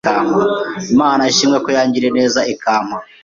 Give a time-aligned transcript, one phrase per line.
[0.93, 2.97] Imana ishimwe ko yangiriye neza ikampa